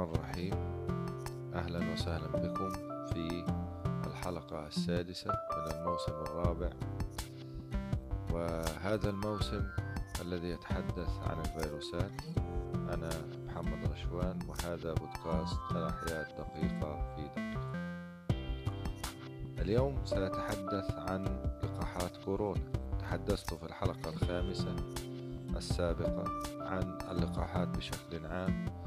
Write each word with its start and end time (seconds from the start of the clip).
الرحمن 0.00 0.24
الرحيم. 0.24 0.54
أهلا 1.54 1.92
وسهلا 1.92 2.26
بكم 2.26 2.70
في 3.06 3.44
الحلقة 4.06 4.66
السادسة 4.66 5.30
من 5.30 5.72
الموسم 5.72 6.12
الرابع. 6.12 6.70
وهذا 8.32 9.10
الموسم 9.10 9.62
الذي 10.20 10.48
يتحدث 10.48 11.18
عن 11.26 11.40
الفيروسات. 11.40 12.12
أنا 12.74 13.10
محمد 13.46 13.92
رشوان 13.92 14.38
وهذا 14.48 14.94
بودكاست 14.94 15.60
الأحياء 15.70 16.30
الدقيقة 16.30 17.14
في 17.16 17.22
دقيقة. 17.22 17.72
اليوم 19.58 20.04
سأتحدث 20.04 20.90
عن 20.98 21.24
لقاحات 21.62 22.16
كورونا. 22.24 22.72
تحدثت 23.00 23.54
في 23.54 23.66
الحلقة 23.66 24.10
الخامسة 24.10 24.76
السابقة 25.56 26.24
عن 26.60 26.98
اللقاحات 27.10 27.68
بشكل 27.68 28.26
عام. 28.26 28.80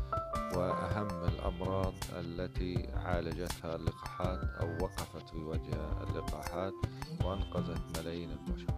وأهم 0.58 1.08
الأمراض 1.28 1.94
التي 2.20 2.90
عالجتها 2.94 3.76
اللقاحات 3.76 4.40
أو 4.62 4.68
وقفت 4.84 5.30
في 5.30 5.38
وجه 5.38 6.04
اللقاحات 6.10 6.74
وأنقذت 7.26 7.82
ملايين 7.98 8.30
البشر. 8.32 8.74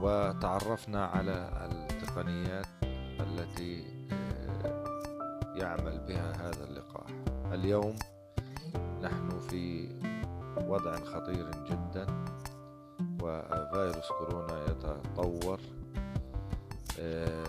وتعرفنا 0.00 1.06
على 1.06 1.50
التقنيات 1.72 2.66
التي 3.20 3.84
آه، 4.64 5.52
يعمل 5.56 5.98
بها 6.08 6.32
هذا 6.48 6.64
اللقاح. 6.64 7.06
اليوم 7.52 7.96
نحن 9.02 9.40
في 9.40 9.88
وضع 10.56 10.96
خطير 10.96 11.50
جدا 11.50 12.06
وفيروس 13.22 14.08
كورونا 14.18 14.64
يتطور 14.70 15.60
آه، 17.00 17.44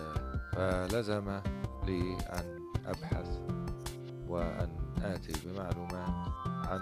فلزم 0.52 1.40
لي 1.86 2.16
أن 2.32 2.63
أبحث 2.86 3.40
وأن 4.28 4.68
آتي 5.02 5.32
بمعلومات 5.44 6.28
عن 6.46 6.80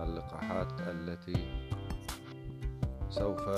اللقاحات 0.00 0.80
التي 0.80 1.68
سوف 3.10 3.48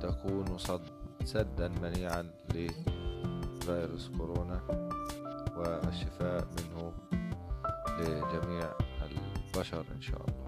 تكون 0.00 0.58
صد 0.58 0.82
سدا 1.24 1.68
منيعا 1.68 2.30
لفيروس 2.54 4.08
كورونا 4.18 4.60
والشفاء 5.56 6.46
منه 6.58 6.92
لجميع 7.98 8.70
البشر 9.02 9.84
إن 9.96 10.00
شاء 10.00 10.20
الله. 10.28 10.44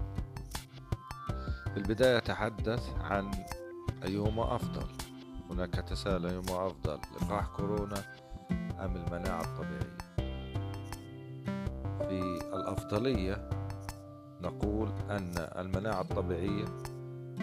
في 1.73 1.77
البداية 1.77 2.17
أتحدث 2.17 2.89
عن 3.01 3.31
أيهما 4.03 4.55
أفضل. 4.55 4.87
هناك 5.49 5.73
تساؤل 5.73 6.25
أيهما 6.25 6.67
أفضل 6.67 6.99
لقاح 7.21 7.47
كورونا 7.47 8.03
أم 8.79 8.95
المناعة 8.95 9.41
الطبيعية؟ 9.41 9.97
في 12.09 12.39
الأفضلية 12.53 13.49
نقول 14.41 14.89
أن 15.09 15.33
المناعة 15.57 16.01
الطبيعية 16.01 16.65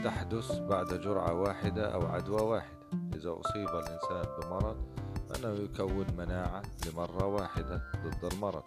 تحدث 0.04 0.58
بعد 0.58 1.00
جرعة 1.00 1.32
واحدة 1.40 1.94
أو 1.94 2.06
عدوى 2.06 2.40
واحدة. 2.40 2.74
إذا 3.14 3.36
أصيب 3.40 3.68
الإنسان 3.68 4.24
بمرض 4.40 4.76
فإنه 5.28 5.54
يكون 5.54 6.06
مناعة 6.18 6.62
لمرة 6.86 7.26
واحدة 7.26 7.82
ضد 8.04 8.32
المرض 8.32 8.62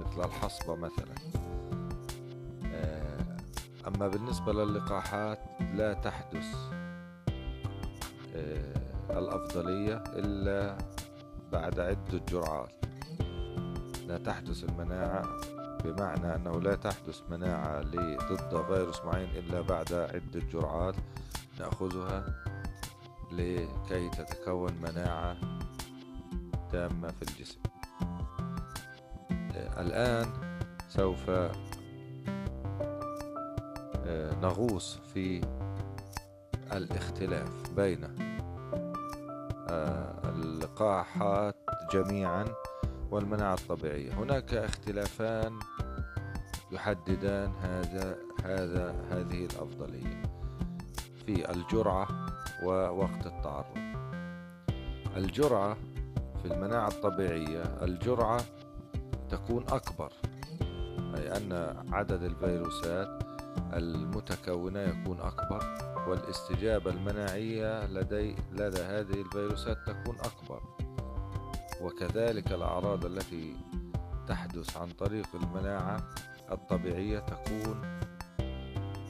مثل 0.00 0.24
الحصبة 0.24 0.74
مثلا. 0.74 1.14
آه، 2.72 3.36
أما 3.86 4.08
بالنسبة 4.08 4.52
للقاحات 4.52 5.38
لا 5.74 5.92
تحدث 5.92 6.56
آه، 8.36 8.74
الأفضلية 9.10 9.96
إلا 9.96 10.78
بعد 11.52 11.80
عدة 11.80 12.20
جرعات. 12.28 12.85
لا 14.06 14.18
تحدث 14.18 14.64
المناعة 14.64 15.22
بمعنى 15.84 16.34
أنه 16.34 16.60
لا 16.60 16.74
تحدث 16.74 17.20
مناعة 17.30 17.80
ضد 18.30 18.64
فيروس 18.66 19.04
معين 19.04 19.28
إلا 19.30 19.60
بعد 19.60 19.92
عدة 19.92 20.40
جرعات 20.52 20.94
نأخذها 21.60 22.24
لكي 23.32 24.08
تتكون 24.08 24.72
مناعة 24.72 25.36
تامة 26.72 27.08
في 27.08 27.22
الجسم. 27.22 27.60
الآن 29.78 30.26
سوف 30.88 31.30
آه، 34.06 34.34
نغوص 34.42 34.98
في 35.14 35.40
الاختلاف 36.72 37.70
بين 37.76 38.04
آه، 39.68 40.20
اللقاحات 40.24 41.56
جميعا 41.92 42.44
والمناعة 43.10 43.54
الطبيعية. 43.54 44.12
هناك 44.12 44.54
اختلافان 44.54 45.58
يحددان 46.72 47.52
هذا 47.62 48.18
هذا 48.44 48.94
هذه 49.10 49.44
الأفضلية 49.44 50.22
في 51.26 51.50
الجرعة 51.50 52.08
ووقت 52.64 53.26
التعرض. 53.26 53.76
الجرعة 55.16 55.76
في 56.42 56.52
المناعة 56.52 56.88
الطبيعية 56.88 57.62
الجرعة 57.82 58.40
تكون 59.30 59.64
أكبر 59.68 60.12
أي 61.14 61.36
أن 61.36 61.76
عدد 61.92 62.22
الفيروسات 62.22 63.22
المتكونة 63.72 64.80
يكون 64.80 65.20
أكبر 65.20 65.64
والاستجابة 66.08 66.90
المناعية 66.90 67.86
لدي 67.86 68.36
لدى 68.52 68.82
هذه 68.82 69.20
الفيروسات 69.20 69.76
تكون 69.86 70.16
أكبر. 70.20 70.60
وكذلك 71.82 72.52
الأعراض 72.52 73.04
التي 73.04 73.56
تحدث 74.28 74.76
عن 74.76 74.88
طريق 74.88 75.26
المناعة 75.34 76.08
الطبيعية 76.52 77.18
تكون 77.18 78.00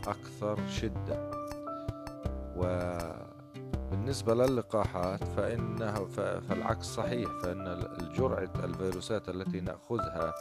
أكثر 0.06 0.68
شدة. 0.68 1.30
وبالنسبة 2.56 4.34
للقاحات 4.34 5.24
فإنها 5.24 6.04
فالعكس 6.48 6.86
صحيح 6.86 7.28
فإن 7.42 7.66
الجرعة 8.00 8.64
الفيروسات 8.64 9.28
التي 9.28 9.60
نأخذها 9.60 10.32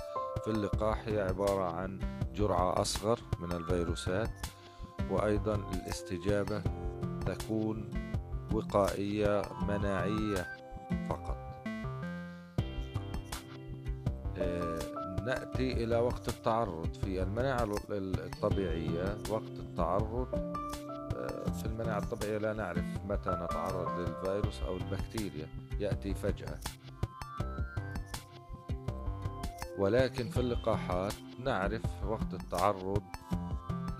في 0.44 0.52
اللقاح 0.52 1.08
هي 1.08 1.22
عبارة 1.22 1.64
عن 1.64 2.00
جرعة 2.36 2.82
أصغر 2.82 3.20
من 3.40 3.52
الفيروسات. 3.52 4.32
وأيضا 5.12 5.56
الاستجابة 5.56 6.62
تكون 7.26 7.90
وقائية 8.54 9.42
مناعية 9.68 10.48
فقط. 11.10 11.35
نأتي 15.26 15.84
إلى 15.84 15.98
وقت 15.98 16.28
التعرض 16.30 16.94
في 16.94 17.24
المناعة 17.24 17.68
الطبيعية. 17.84 19.18
وقت 19.30 19.60
التعرض 19.60 20.28
آه، 20.36 21.52
في 21.52 21.66
المناعة 21.66 21.98
الطبيعية 22.00 22.38
لا 22.38 22.54
نعرف 22.54 22.84
متى 23.10 23.30
نتعرض 23.30 24.00
للفيروس 24.00 24.62
أو 24.62 24.78
البكتيريا. 24.78 25.48
يأتي 25.80 26.14
فجأة. 26.14 26.60
ولكن 29.78 30.30
في 30.30 30.40
اللقاحات 30.40 31.14
نعرف 31.46 31.82
وقت 32.08 32.34
التعرض 32.34 33.04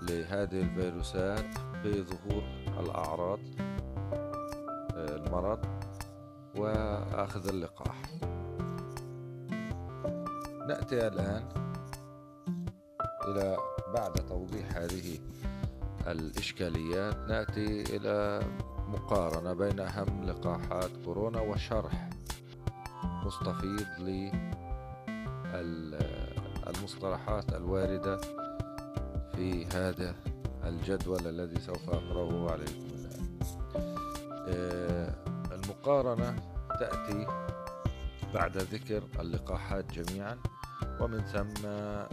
لهذه 0.02 0.60
الفيروسات 0.60 1.46
بظهور 1.84 2.42
الأعراض 2.80 3.40
آه، 4.94 5.16
المرض 5.16 5.64
وأخذ 6.56 7.48
اللقاح. 7.48 8.02
نأتي 10.68 11.06
الآن 11.06 11.48
إلى 13.28 13.56
بعد 13.94 14.12
توضيح 14.12 14.76
هذه 14.76 15.18
الإشكاليات 16.06 17.16
نأتي 17.16 17.96
إلى 17.96 18.40
مقارنة 18.88 19.52
بين 19.52 19.80
أهم 19.80 20.24
لقاحات 20.24 20.90
كورونا 21.04 21.40
وشرح 21.40 22.10
مستفيض 23.04 23.86
للمصطلحات 26.66 27.52
الواردة 27.52 28.20
في 29.36 29.66
هذا 29.66 30.14
الجدول 30.64 31.26
الذي 31.26 31.60
سوف 31.60 31.90
أقرأه 31.90 32.50
عليكم 32.50 32.86
الآن. 32.94 33.38
آه، 34.48 35.14
المقارنة 35.52 36.36
تأتي 36.80 37.26
بعد 38.34 38.56
ذكر 38.56 39.02
اللقاحات 39.20 39.92
جميعا. 39.92 40.38
ومن 41.00 41.20
ثم 41.20 41.66
آه، 41.66 42.08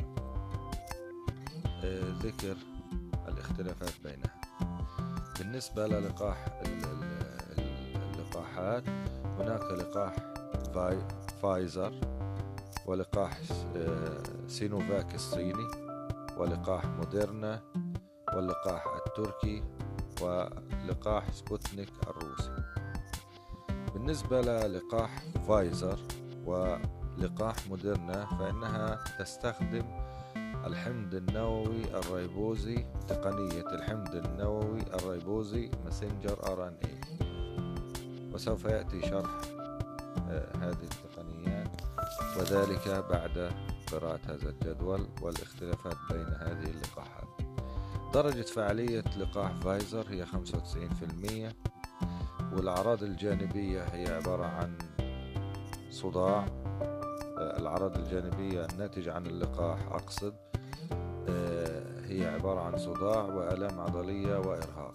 ذكر 2.24 2.56
الاختلافات 3.28 3.94
بينها. 4.04 4.42
بالنسبة 5.40 5.88
للقاح 5.88 6.62
اللقاحات 7.96 8.84
هناك 9.40 9.62
لقاح 9.62 10.16
فايزر 11.42 11.94
ولقاح 12.86 13.40
آه، 13.76 14.24
سينوفاك 14.48 15.16
الصيني 15.16 15.68
ولقاح 16.38 16.86
موديرنا 16.86 17.62
واللقاح 18.36 18.86
التركي 19.08 19.64
ولقاح 20.22 21.32
سبوتنيك 21.32 21.90
الروسي. 22.08 22.56
بالنسبة 23.94 24.42
للقاح 24.42 25.24
فايزر 25.48 26.00
لقاح 27.18 27.56
موديرنا 27.70 28.26
فإنها 28.26 29.04
تستخدم 29.20 29.86
الحمض 30.66 31.16
النووي 31.16 31.84
الريبوزي 31.94 32.86
تقنية 33.08 33.76
الحمض 33.76 34.16
النووي 34.16 34.82
الريبوزي 34.94 35.72
messenger 35.86 36.52
RNA 36.52 37.00
وسوف 38.34 38.66
يأتي 38.66 39.02
شرح 39.02 39.30
آه، 40.30 40.58
هذه 40.58 40.84
التقنيات 40.84 41.82
وذلك 42.38 43.06
بعد 43.10 43.52
قراءة 43.92 44.20
هذا 44.26 44.50
الجدول 44.50 45.08
والاختلافات 45.22 45.98
بين 46.12 46.26
هذه 46.40 46.70
اللقاحات. 46.70 47.28
درجة 48.14 48.42
فعالية 48.42 49.04
لقاح 49.18 49.52
فايزر 49.52 50.06
هي 50.10 50.26
95% 50.26 51.54
والأعراض 52.54 53.04
الجانبية 53.04 53.84
هي 53.84 54.14
عبارة 54.14 54.46
عن 54.46 54.78
صداع 55.90 56.63
الأعراض 57.44 57.98
الجانبية 57.98 58.66
الناتجة 58.66 59.14
عن 59.14 59.26
اللقاح 59.26 59.80
أقصد 59.92 60.34
آه، 61.30 61.84
هي 62.06 62.28
عبارة 62.28 62.60
عن 62.62 62.78
صداع 62.78 63.24
وآلام 63.24 63.80
عضلية 63.80 64.38
وإرهاق. 64.38 64.94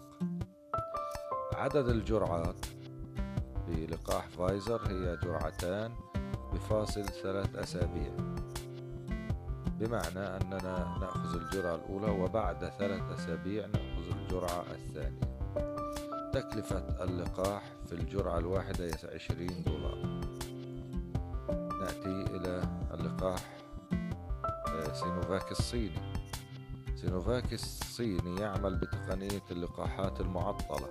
عدد 1.54 1.88
الجرعات 1.88 2.66
بلقاح 3.68 4.28
فايزر 4.28 4.80
هي 4.88 5.16
جرعتان 5.16 5.92
بفاصل 6.52 7.04
ثلاث 7.04 7.56
أسابيع. 7.56 8.12
بمعنى 9.80 10.18
أننا 10.18 10.96
نأخذ 11.00 11.36
الجرعة 11.36 11.74
الأولى 11.74 12.10
وبعد 12.10 12.64
ثلاث 12.78 13.02
أسابيع 13.18 13.66
نأخذ 13.66 14.18
الجرعة 14.22 14.64
الثانية. 14.70 15.28
تكلفة 16.32 17.04
اللقاح 17.04 17.62
في 17.86 17.92
الجرعة 17.92 18.38
الواحدة 18.38 18.90
عشرين 19.14 19.64
دولار. 19.66 20.17
نأتي 21.80 22.36
إلى 22.36 22.62
اللقاح 22.94 23.40
آه، 24.68 24.92
سينوفاك 24.92 25.50
الصيني. 25.50 26.00
سينوفاك 26.96 27.52
الصيني 27.52 28.40
يعمل 28.40 28.74
بتقنية 28.74 29.42
اللقاحات 29.50 30.20
المعطلة 30.20 30.88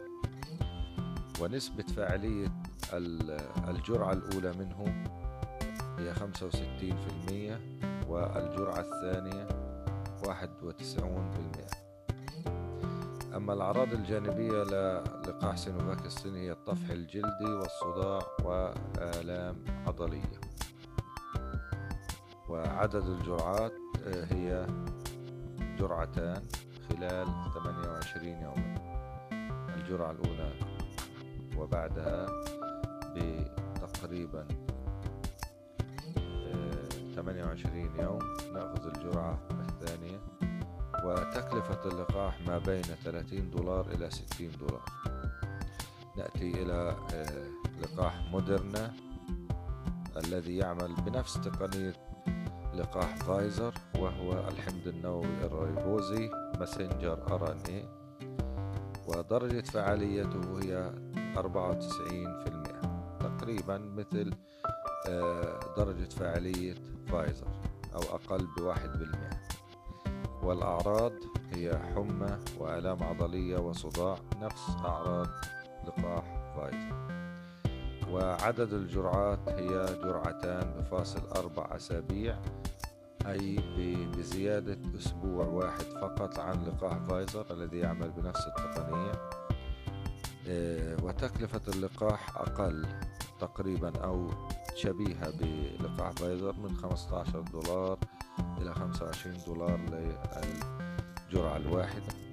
ونسبة 1.41 1.83
فاعلية 1.83 2.47
الجرعة 3.67 4.13
الأولى 4.13 4.53
منه 4.59 5.05
هي 5.99 6.13
65% 6.13 7.59
والجرعة 8.09 8.79
الثانية 8.79 9.47
91% 10.23 11.87
أما 13.35 13.53
الأعراض 13.53 13.93
الجانبية 13.93 14.63
للقاح 14.63 15.57
سينوفاك 15.57 16.05
الصيني 16.05 16.39
هي 16.39 16.51
الطفح 16.51 16.89
الجلدي 16.89 17.45
والصداع 17.45 18.19
وآلام 18.43 19.55
عضلية. 19.87 20.31
وعدد 22.49 23.05
الجرعات 23.09 23.73
آه، 24.07 24.25
هي 24.33 24.67
جرعتان 25.79 26.41
خلال 26.89 27.27
28 27.53 28.41
يوما. 28.41 28.75
الجرعة 29.75 30.11
الأولى 30.11 30.53
وبعدها 31.57 32.25
بتقريبا 33.15 34.47
28 37.15 37.99
آه، 37.99 38.03
يوم 38.03 38.19
نأخذ 38.53 38.87
الجرعة 38.87 39.39
الثانية. 39.69 40.19
وتكلفة 41.05 41.89
اللقاح 41.89 42.41
ما 42.47 42.57
بين 42.57 42.81
30 42.81 43.49
دولار 43.51 43.87
إلى 43.91 44.09
60 44.11 44.51
دولار. 44.59 44.85
نأتي 46.17 46.63
إلى 46.63 46.95
آه، 47.13 47.47
لقاح 47.81 48.21
مودرنا 48.31 48.93
الذي 50.17 50.57
يعمل 50.57 50.93
بنفس 50.95 51.33
تقنية 51.33 51.93
لقاح 52.77 53.15
فايزر 53.15 53.73
وهو 53.99 54.47
الحمض 54.47 54.87
النووي 54.87 55.45
الريبوزي 55.45 56.29
messenger 56.59 57.33
RNA 57.33 57.85
ودرجة 59.07 59.61
فعاليته 59.61 60.59
هي 60.63 60.91
94% 61.35 63.19
تقريبا 63.19 63.77
مثل 63.77 64.33
آه، 65.09 65.59
درجة 65.77 66.09
فعالية 66.09 66.75
فايزر 67.07 67.47
أو 67.95 67.99
أقل 67.99 68.47
بواحد 68.57 68.89
بالمئة. 68.89 69.39
والأعراض 70.43 71.13
هي 71.53 71.79
حمى 71.95 72.37
وآلام 72.59 73.03
عضلية 73.03 73.57
وصداع 73.57 74.15
نفس 74.41 74.69
أعراض 74.85 75.27
لقاح 75.87 76.36
وعدد 78.17 78.73
الجرعات 78.73 79.49
هي 79.49 79.85
جرعتان 80.03 80.73
بفاصل 80.79 81.21
أربع 81.35 81.75
أسابيع 81.75 82.39
أي 83.25 83.55
بزيادة 84.17 84.77
أسبوع 84.97 85.45
واحد 85.45 85.81
فقط 86.01 86.39
عن 86.39 86.65
لقاح 86.65 86.97
فايزر 87.09 87.45
الذي 87.51 87.77
يعمل 87.77 88.11
بنفس 88.11 88.47
التقنية. 88.47 89.11
آه، 90.47 90.97
وتكلفة 91.03 91.61
اللقاح 91.67 92.37
أقل 92.37 92.85
تقريبا 93.39 93.97
أو 94.03 94.29
شبيهة 94.75 95.31
بلقاح 95.79 96.11
فايزر 96.11 96.53
من 96.53 96.75
15 96.75 97.41
دولار 97.41 97.99
إلى 98.61 98.73
25 98.73 99.37
دولار 99.47 99.79
للجرعة 101.29 101.57
الواحدة. 101.57 102.26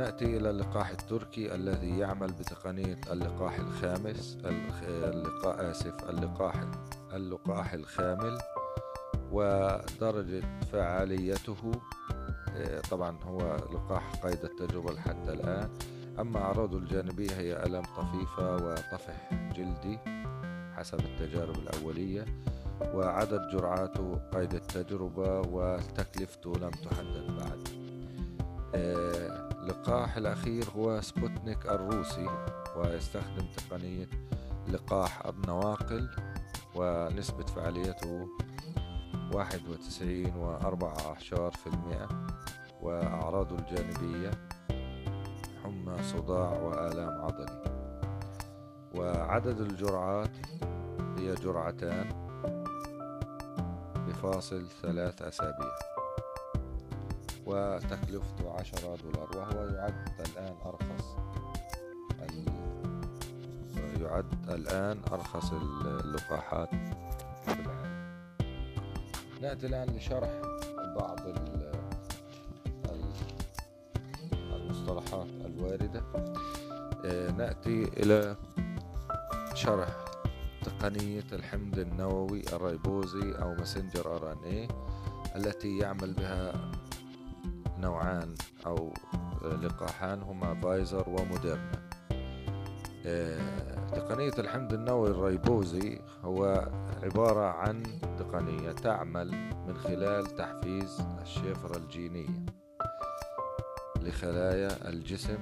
نأتي 0.00 0.36
إلى 0.36 0.50
اللقاح 0.50 0.90
التركي 0.90 1.54
الذي 1.54 1.98
يعمل 1.98 2.32
بتقنية 2.32 3.00
اللقاح 3.12 3.58
الخامس 3.58 4.38
اللقاح 4.44 5.58
آسف 5.58 6.10
اللقاح 6.10 6.54
اللقاح 7.12 7.72
الخامل 7.72 8.38
ودرجة 9.32 10.42
فعاليته 10.72 11.72
آه، 12.56 12.80
طبعا 12.80 13.18
هو 13.24 13.56
لقاح 13.56 14.14
قيد 14.14 14.44
التجربة 14.44 15.00
حتى 15.00 15.32
الآن. 15.32 15.70
أما 16.20 16.38
أعراضه 16.42 16.78
الجانبية 16.78 17.30
هي 17.32 17.62
ألم 17.66 17.82
طفيفة 17.82 18.54
وطفح 18.54 19.30
جلدي 19.56 19.98
حسب 20.76 21.00
التجارب 21.00 21.56
الأولية 21.56 22.24
وعدد 22.94 23.48
جرعاته 23.52 24.20
قيد 24.34 24.54
التجربة 24.54 25.40
وتكلفته 25.40 26.52
لم 26.52 26.70
تحدد 26.70 27.36
بعد. 27.38 27.68
اللقاح 29.80 30.16
الأخير 30.16 30.64
هو 30.76 31.00
سبوتنيك 31.00 31.66
الروسي 31.66 32.26
ويستخدم 32.76 33.46
تقنية 33.56 34.08
لقاح 34.68 35.26
النواقل 35.26 36.10
ونسبة 36.76 37.46
فعاليته 37.46 38.28
واحد 39.34 39.68
وتسعين 39.68 40.36
وأربعة 40.36 41.16
عشر 41.16 41.50
في 41.50 41.66
المئة 41.66 42.08
وأعراضه 42.82 43.56
الجانبية 43.56 44.30
حمى 45.64 46.02
صداع 46.02 46.52
وآلام 46.52 47.20
عضلي. 47.24 47.62
وعدد 48.94 49.60
الجرعات 49.60 50.36
هي 51.18 51.34
جرعتان 51.34 52.08
بفاصل 54.06 54.66
ثلاث 54.82 55.22
أسابيع. 55.22 55.99
وتكلفته 57.46 58.50
عشرة 58.58 58.96
دولار 58.96 59.36
وهو 59.36 59.64
يعد 59.64 60.08
الآن 60.20 60.54
أرخص 60.66 61.04
يعد 64.00 64.50
الآن 64.50 65.00
أرخص 65.12 65.52
اللقاحات. 65.52 66.68
في 67.44 67.52
العالم 67.52 68.10
نأتي 69.42 69.66
الآن 69.66 69.96
لشرح 69.96 70.30
بعض 70.96 71.18
المصطلحات 74.52 75.26
الواردة. 75.44 76.02
آه، 77.04 77.30
نأتي 77.30 77.84
إلى 77.84 78.36
شرح 79.54 80.04
تقنية 80.64 81.24
الحمض 81.32 81.78
النووي 81.78 82.42
الريبوزي 82.52 83.32
أو 83.32 83.54
messenger 83.54 84.16
RNA 84.16 84.68
التي 85.36 85.78
يعمل 85.78 86.12
بها 86.12 86.70
نوعان 87.80 88.34
أو 88.66 88.92
لقاحان 89.62 90.22
هما 90.22 90.54
فايزر 90.54 91.08
وموديرنا. 91.08 91.90
آه، 93.06 93.70
تقنية 93.94 94.32
الحمض 94.38 94.72
النووي 94.72 95.10
الريبوزي 95.10 96.00
هو 96.24 96.70
عبارة 97.02 97.46
عن 97.46 97.82
تقنية 98.18 98.72
تعمل 98.72 99.30
من 99.68 99.76
خلال 99.76 100.26
تحفيز 100.26 101.02
الشفرة 101.22 101.76
الجينية 101.76 102.46
لخلايا 104.00 104.88
الجسم 104.88 105.38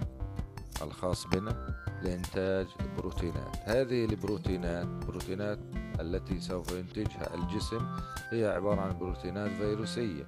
الخاص 0.82 1.26
بنا 1.26 1.74
لإنتاج 2.02 2.66
بروتينات. 2.98 3.56
هذه 3.64 4.04
البروتينات 4.04 4.86
بروتينات 4.86 5.58
التي 6.00 6.40
سوف 6.40 6.72
ينتجها 6.72 7.34
الجسم 7.34 7.86
هي 8.30 8.46
عبارة 8.46 8.80
عن 8.80 8.98
بروتينات 8.98 9.50
فيروسية. 9.50 10.26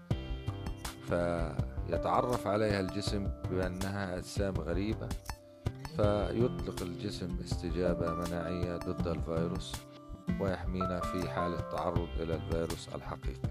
فيتعرف 1.90 2.46
عليها 2.46 2.80
الجسم 2.80 3.28
بأنها 3.50 4.16
أجسام 4.16 4.54
غريبة 4.54 5.08
فيطلق 5.96 6.82
الجسم 6.82 7.36
استجابة 7.44 8.14
مناعية 8.14 8.76
ضد 8.76 9.08
الفيروس 9.08 9.72
ويحمينا 10.40 11.00
في 11.00 11.30
حال 11.30 11.54
التعرض 11.54 12.08
إلى 12.20 12.34
الفيروس 12.34 12.88
الحقيقي 12.94 13.50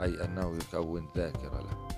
أي 0.00 0.24
أنه 0.24 0.58
يكون 0.58 1.08
ذاكرة 1.16 1.60
له. 1.60 1.88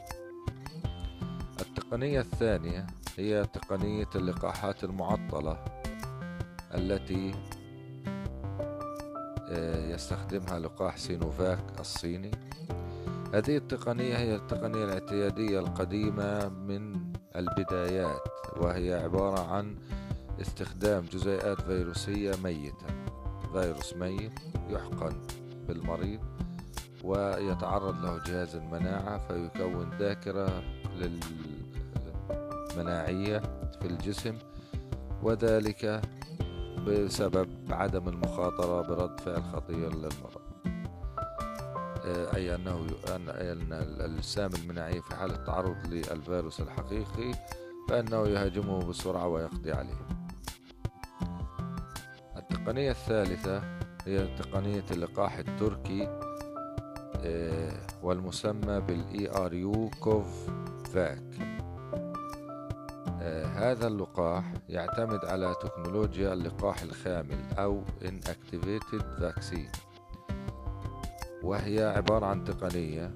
التقنية 1.60 2.20
الثانية 2.20 2.86
هي 3.18 3.44
تقنية 3.44 4.10
اللقاحات 4.14 4.84
المعطلة 4.84 5.64
التي 6.74 7.34
آه، 9.48 9.94
يستخدمها 9.94 10.58
لقاح 10.58 10.96
سينوفاك 10.96 11.80
الصيني. 11.80 12.30
هذه 13.36 13.56
التقنية 13.56 14.16
هي 14.16 14.36
التقنية 14.36 14.84
الاعتيادية 14.84 15.58
القديمة 15.58 16.48
من 16.48 17.12
البدايات 17.36 18.22
وهي 18.56 18.94
عبارة 18.94 19.40
عن 19.52 19.76
استخدام 20.40 21.04
جزيئات 21.04 21.60
فيروسية 21.60 22.32
ميتة. 22.44 22.86
فيروس 23.52 23.94
ميت 23.94 24.32
يحقن 24.68 25.22
بالمريض 25.68 26.20
ويتعرض 27.04 28.04
له 28.04 28.22
جهاز 28.26 28.56
المناعة 28.56 29.18
فيكون 29.28 29.90
ذاكرة 29.98 30.62
للمناعية 32.76 33.38
في 33.80 33.86
الجسم 33.86 34.38
وذلك 35.22 36.02
بسبب 36.86 37.48
عدم 37.70 38.08
المخاطرة 38.08 38.82
برد 38.82 39.20
فعل 39.20 39.42
خطير 39.42 39.94
للمرض. 39.94 40.45
أي 42.06 42.54
أنه 42.54 42.86
أن 43.08 43.72
الأجسام 43.72 44.50
المناعية 44.54 45.00
في 45.00 45.14
حال 45.14 45.30
التعرض 45.30 45.76
للفيروس 45.86 46.60
الحقيقي 46.60 47.32
فإنه 47.88 48.28
يهاجمه 48.28 48.78
بسرعة 48.78 49.28
ويقضي 49.28 49.72
عليه. 49.72 50.06
التقنية 52.36 52.90
الثالثة 52.90 53.62
هي 54.06 54.36
تقنية 54.36 54.84
اللقاح 54.90 55.38
التركي 55.38 56.20
آه، 57.24 57.72
والمسمى 58.02 58.80
بال 58.80 59.30
ERUCOV-VAC 59.30 61.22
آه، 63.22 63.46
هذا 63.46 63.86
اللقاح 63.86 64.44
يعتمد 64.68 65.24
على 65.24 65.54
تكنولوجيا 65.62 66.32
اللقاح 66.32 66.82
الخامل 66.82 67.38
أو 67.58 67.84
Inactivated 68.02 69.22
Vaccine. 69.22 69.85
وهي 71.46 71.84
عبارة 71.84 72.26
عن 72.26 72.44
تقنية 72.44 73.10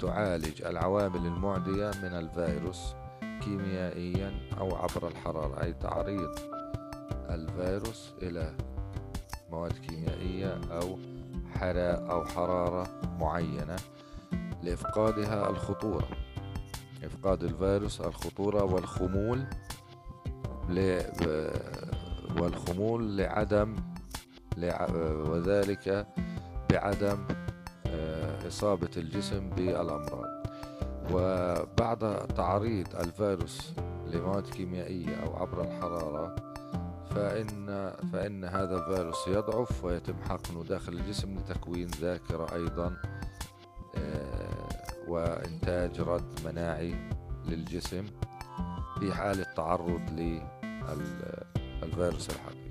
تعالج 0.00 0.62
العوامل 0.62 1.26
المعدية 1.26 1.90
من 2.02 2.14
الفيروس 2.14 2.94
كيميائيا 3.40 4.32
أو 4.58 4.74
عبر 4.76 5.08
الحرارة 5.08 5.62
أي 5.62 5.72
تعريض 5.72 6.38
الفيروس 7.30 8.12
إلى 8.22 8.56
مواد 9.50 9.72
كيميائية 9.72 10.60
أو 10.70 10.98
حرارة 11.54 12.10
أو 12.12 12.24
حرارة 12.24 13.00
معينة 13.20 13.76
لإفقادها 14.62 15.50
الخطورة. 15.50 16.08
إفقاد 17.04 17.42
الفيروس 17.42 18.00
الخطورة 18.00 18.64
والخمول 18.64 19.44
والخمول 22.40 23.16
لعدم 23.16 23.76
وذلك 25.28 26.06
بعدم 26.70 27.18
إصابة 28.52 28.90
الجسم 28.96 29.50
بالأمراض. 29.50 30.42
وبعد 31.12 32.26
تعريض 32.26 32.96
الفيروس 32.96 33.72
لمواد 34.06 34.46
كيميائية 34.46 35.16
أو 35.16 35.36
عبر 35.36 35.60
الحرارة 35.60 36.36
فإن 37.14 37.92
فإن 38.12 38.44
هذا 38.44 38.76
الفيروس 38.76 39.28
يضعف 39.28 39.84
ويتم 39.84 40.14
حقنه 40.28 40.64
داخل 40.64 40.92
الجسم 40.92 41.38
لتكوين 41.38 41.88
ذاكرة 42.00 42.54
أيضا 42.54 42.96
آه، 43.96 45.08
وإنتاج 45.08 46.00
رد 46.00 46.40
مناعي 46.44 46.94
للجسم 47.46 48.04
في 49.00 49.12
حال 49.14 49.40
التعرض 49.40 50.00
للفيروس 51.82 52.28
الحقيقي. 52.30 52.62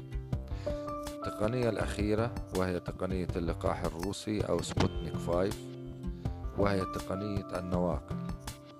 التقنية 1.25 1.69
الأخيرة 1.69 2.35
وهي 2.57 2.79
تقنية 2.79 3.27
اللقاح 3.35 3.83
الروسي 3.83 4.41
أو 4.41 4.61
سبوتنيك 4.61 5.15
5 5.15 5.70
وهي 6.61 6.79
تقنية 6.79 7.59
النواقل. 7.59 8.15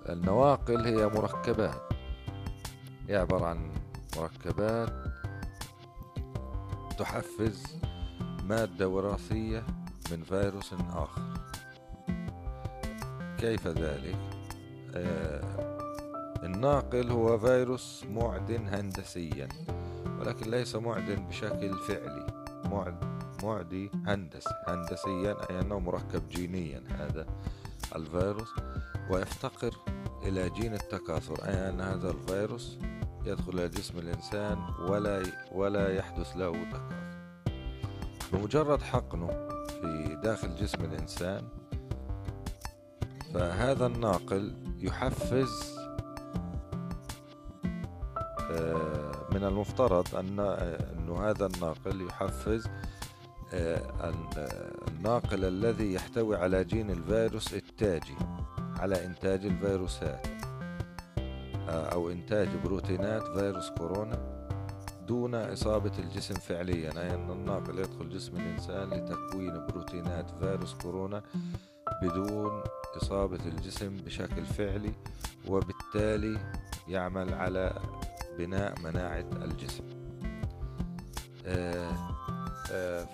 النواقل 0.08 0.86
هي 0.86 1.06
مركبات. 1.06 1.82
هي 3.08 3.16
عبارة 3.16 3.46
عن 3.46 3.70
مركبات 4.16 4.92
تحفز 6.98 7.76
مادة 8.44 8.88
وراثية 8.88 9.66
من 10.10 10.22
فيروس 10.22 10.74
آخر. 10.92 11.22
كيف 13.38 13.66
ذلك؟ 13.66 14.18
آه 14.94 15.42
الناقل 16.42 17.10
هو 17.10 17.38
فيروس 17.38 18.04
معدن 18.10 18.68
هندسيا 18.68 19.48
ولكن 20.20 20.50
ليس 20.50 20.76
معدن 20.76 21.28
بشكل 21.28 21.74
فعلي. 21.74 22.26
معد 22.64 23.04
معدي 23.42 23.90
هندسي 24.06 24.54
هندسيا 24.68 25.50
أي 25.50 25.60
أنه 25.60 25.78
مركب 25.78 26.28
جينيا 26.28 26.82
هذا. 26.90 27.26
الفيروس 27.96 28.48
ويفتقر 29.10 29.76
إلى 30.22 30.50
جين 30.50 30.74
التكاثر 30.74 31.44
أي 31.44 31.68
أن 31.68 31.80
هذا 31.80 32.10
الفيروس 32.10 32.78
يدخل 33.24 33.52
إلى 33.52 33.68
جسم 33.68 33.98
الإنسان 33.98 34.58
ولا 34.88 35.22
ولا 35.52 35.94
يحدث 35.94 36.36
له 36.36 36.48
تكاثر. 36.48 37.02
بمجرد 38.32 38.82
حقنه 38.82 39.26
في 39.68 40.20
داخل 40.22 40.56
جسم 40.56 40.84
الإنسان 40.84 41.48
فهذا 43.34 43.86
الناقل 43.86 44.54
يحفز 44.78 45.76
آه، 48.50 49.28
من 49.34 49.44
المفترض 49.44 50.16
أن 50.16 50.40
أن 50.40 51.10
هذا 51.10 51.46
الناقل 51.46 52.06
يحفز 52.06 52.66
آه، 52.66 52.91
الناقل 53.54 55.44
الذي 55.44 55.92
يحتوي 55.92 56.36
على 56.36 56.64
جين 56.64 56.90
الفيروس 56.90 57.54
التاجي 57.54 58.16
على 58.78 59.06
إنتاج 59.06 59.46
الفيروسات 59.46 60.26
آه، 61.68 61.88
أو 61.92 62.10
إنتاج 62.10 62.48
بروتينات 62.64 63.22
فيروس 63.22 63.70
كورونا 63.70 64.42
دون 65.08 65.34
إصابة 65.34 65.92
الجسم 65.98 66.34
فعليا. 66.34 66.90
أي 66.90 67.14
أن 67.14 67.30
الناقل 67.30 67.78
يدخل 67.78 68.08
جسم 68.08 68.36
الإنسان 68.36 68.90
لتكوين 68.90 69.66
بروتينات 69.66 70.30
فيروس 70.40 70.74
كورونا 70.74 71.22
بدون 72.02 72.62
إصابة 72.96 73.40
الجسم 73.46 73.96
بشكل 73.96 74.46
فعلي 74.46 74.92
وبالتالي 75.48 76.38
يعمل 76.88 77.34
على 77.34 77.82
بناء 78.38 78.80
مناعة 78.80 79.26
الجسم. 79.44 79.84
آه، 81.46 81.90
آه، 81.90 82.11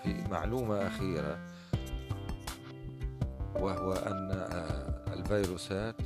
في 0.02 0.24
معلومة 0.30 0.86
أخيرة 0.86 1.38
وهو 3.54 3.92
أن 3.92 4.30
آه، 4.30 5.14
الفيروسات 5.14 5.96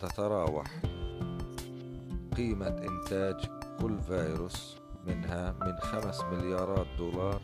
تتراوح. 0.00 0.66
قيمة 2.36 2.66
إنتاج 2.66 3.50
كل 3.80 3.98
فيروس 4.02 4.76
منها 5.06 5.52
من 5.60 5.78
خمس 5.80 6.20
مليارات 6.20 6.86
دولار 6.98 7.40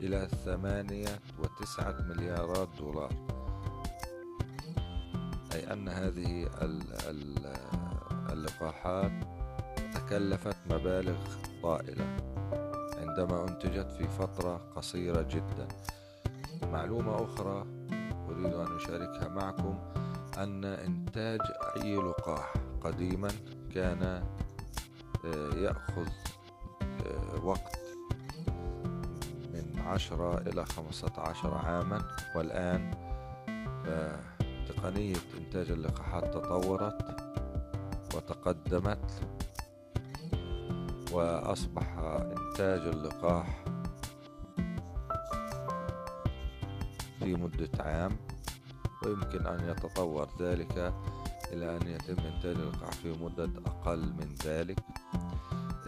إلى 0.00 0.28
ثمانية 0.44 1.20
وتسعة 1.38 1.96
مليارات 2.02 2.68
دولار. 2.78 3.12
أي 5.54 5.72
أن 5.72 5.88
هذه 5.88 6.50
اللقاحات 8.32 9.12
تكلفت 9.94 10.56
مبالغ 10.70 11.16
طائلة. 11.62 12.16
عندما 13.14 13.48
أنتجت 13.48 13.90
في 13.90 14.08
فترة 14.08 14.60
قصيرة 14.76 15.22
جدا. 15.22 15.68
معلومة 16.62 17.24
أخرى 17.24 17.66
أريد 18.28 18.54
أن 18.54 18.76
أشاركها 18.76 19.28
معكم 19.28 19.78
أن 20.38 20.64
إنتاج 20.64 21.40
أي 21.76 21.96
لقاح 21.96 22.52
قديما 22.80 23.28
كان 23.74 24.02
آه، 24.02 25.54
يأخذ 25.56 26.08
آه، 26.82 27.44
وقت 27.44 27.78
من 29.52 29.82
عشرة 29.86 30.38
إلى 30.38 30.66
خمسة 30.66 31.12
عشر 31.18 31.54
عاما. 31.54 32.02
والآن 32.36 32.90
تقنية 34.68 35.16
إنتاج 35.38 35.70
اللقاحات 35.70 36.34
تطورت 36.34 37.16
وتقدمت 38.14 39.10
وأصبح 41.12 41.98
إنتاج 42.54 42.80
اللقاح 42.80 43.64
في 47.18 47.34
مدة 47.34 47.70
عام 47.80 48.16
ويمكن 49.04 49.46
أن 49.46 49.68
يتطور 49.68 50.28
ذلك 50.40 50.94
إلى 51.52 51.76
أن 51.76 51.88
يتم 51.88 52.16
إنتاج 52.18 52.56
اللقاح 52.56 52.90
في 52.92 53.12
مدة 53.22 53.50
أقل 53.66 53.98
من 53.98 54.34
ذلك. 54.44 54.78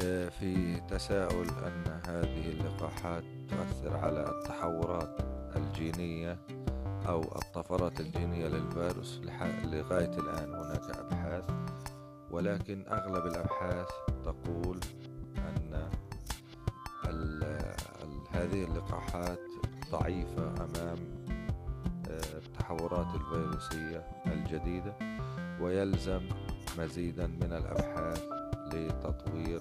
آه، 0.03 0.29
في 0.29 0.81
تساؤل 0.81 1.49
أن 1.49 2.01
هذه 2.07 2.51
اللقاحات 2.51 3.25
تؤثر 3.49 3.97
على 3.97 4.29
التحورات 4.29 5.21
الجينية 5.57 6.39
أو 7.09 7.21
الطفرات 7.21 8.01
الجينية 8.01 8.47
للفيروس 8.47 9.21
لغاية 9.65 10.19
الآن 10.19 10.55
هناك 10.55 10.97
أبحاث 10.99 11.45
ولكن 12.31 12.85
أغلب 12.89 13.27
الأبحاث 13.27 13.89
تقول 14.25 14.81
هذه 18.37 18.64
اللقاحات 18.64 19.40
ضعيفة 19.90 20.49
أمام 20.64 20.99
آه، 22.11 22.38
التحورات 22.38 23.07
الفيروسية 23.14 24.07
الجديدة 24.26 24.95
ويلزم 25.61 26.21
مزيدا 26.78 27.26
من 27.26 27.52
الأبحاث 27.52 28.23
لتطوير 28.73 29.61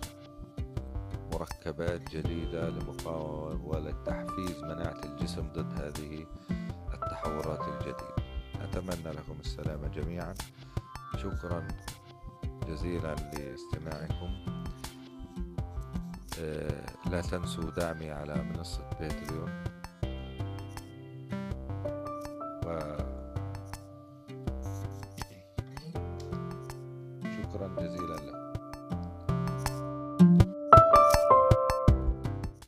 مركبات 1.34 2.10
جديدة 2.15 2.70
لمقاومة 2.70 3.65
ولتحفيز 3.65 4.63
مناعة 4.63 5.01
الجسم 5.03 5.48
ضد 5.53 5.82
هذه 5.82 6.25
التحورات 6.94 7.62
الجديدة. 7.67 8.15
أتمنى 8.62 9.13
لكم 9.15 9.39
السلامة 9.39 9.88
جميعا. 9.88 10.34
شكرا 11.17 11.67
جزيلا 12.67 13.15
لاستماعكم. 13.15 14.32
آه، 14.48 14.64
لا 17.12 17.22
تنسوا 17.22 17.72
دعمي 17.72 18.12
على 18.12 18.44
منصة 18.44 18.89
باتريون 19.00 19.63